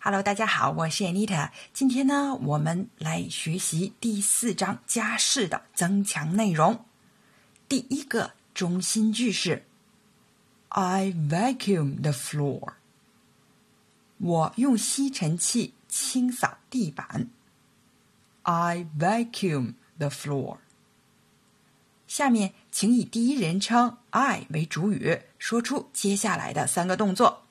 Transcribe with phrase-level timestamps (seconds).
[0.00, 1.50] Hello，大家好，我是 Anita。
[1.72, 6.84] 今天呢，我们来学习第四章家事的增强内容。
[7.68, 9.64] 第一个中心句是
[10.68, 12.74] "I vacuum the floor"，
[14.18, 17.28] 我用吸尘器清扫地板。
[18.42, 20.58] I vacuum the floor。
[22.06, 27.47] 下面，请以第一人称 I 为主语，说出接下来的三个动作。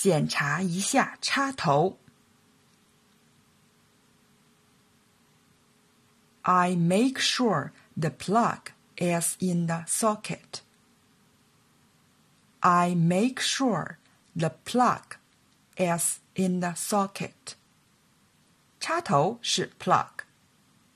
[0.00, 1.98] 检查一下插头。
[6.42, 10.60] I make sure the plug is in the socket.
[12.60, 13.96] I make sure
[14.36, 15.16] the plug
[15.74, 17.56] is in the socket.
[18.78, 20.10] 插头是 plug，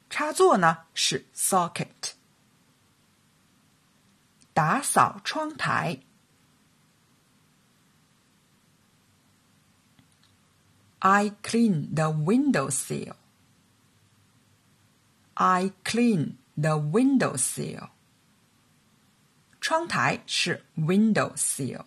[0.08, 2.12] 插座呢是 socket。
[4.54, 5.98] 打扫窗台。
[11.01, 13.15] I clean the windowsill.
[15.35, 17.89] I clean the windowsill.
[19.61, 21.85] 窗台是 windowsill。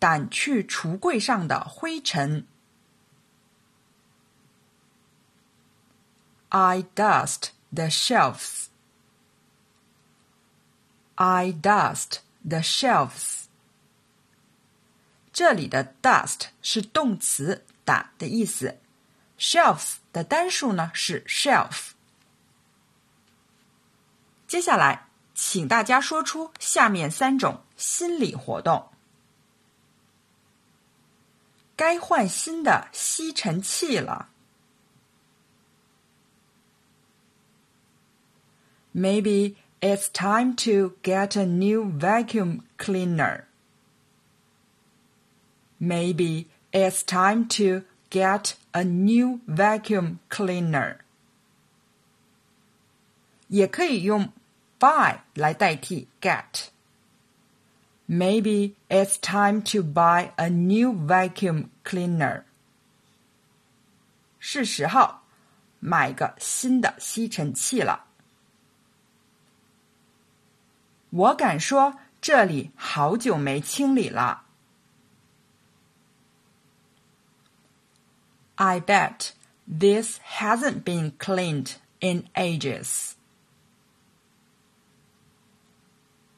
[0.00, 2.46] 掸去橱柜上的灰尘。
[6.48, 8.66] I dust the shelves.
[11.14, 13.45] I dust the shelves.
[15.36, 18.78] 这里的 dust 是动词打的意思，
[19.38, 21.92] shelves 的单数呢是 shelf。
[24.46, 28.90] 接下来，请大家说出下面三种心理活动：
[31.74, 34.28] 该换新的吸尘器了。
[38.94, 43.45] Maybe it's time to get a new vacuum cleaner.
[45.78, 50.98] Maybe it's time to get a new vacuum cleaner.
[53.48, 54.32] 也可以用
[54.78, 56.68] buy 来代替 get.
[58.08, 62.44] Maybe it's time to buy a new vacuum cleaner.
[64.38, 65.20] 是时候
[65.78, 68.06] 买个新的吸尘器了。
[71.10, 74.44] 我敢说，这里好久没清理了。
[78.56, 79.32] I bet
[79.66, 83.14] this hasn't been cleaned in ages.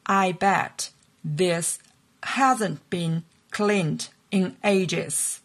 [0.05, 0.91] I bet
[1.23, 1.79] this
[2.21, 5.37] hasn't been cleaned in ages.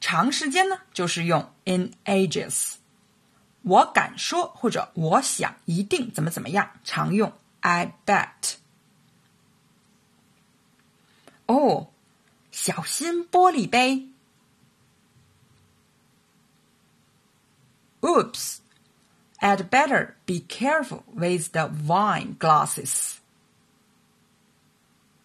[0.00, 2.74] 长时间呢，就是用 in ages。
[3.62, 8.56] 我敢说或者我想一定怎么怎么样，常用 I bet。
[11.46, 11.88] 哦，
[12.52, 14.08] 小心玻璃杯。
[18.10, 18.60] Oops!
[19.40, 23.20] I'd better be careful with the wine glasses.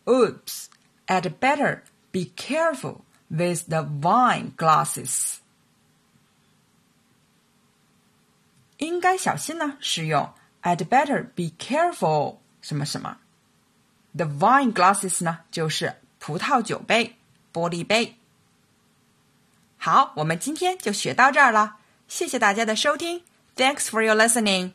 [0.08, 0.70] Oops!
[1.08, 5.38] I'd better be careful with the wine glasses.
[8.78, 10.34] 应该小心呢，是用
[10.64, 13.20] I'd better be careful 什么什么。
[14.14, 17.18] The wine glasses 呢，就是葡萄酒杯、
[17.54, 18.18] 玻璃杯。
[19.78, 21.78] 好，我们今天就学到这儿了。
[22.08, 23.24] 谢谢大家的收听，
[23.56, 24.72] Thanks for your listening。